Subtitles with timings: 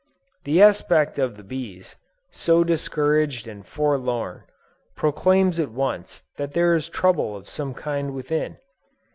[0.45, 1.95] The aspect of the bees,
[2.31, 4.45] so discouraged and forlorn,
[4.95, 8.57] proclaims at once that there is trouble of some kind within.